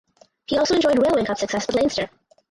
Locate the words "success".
1.37-1.67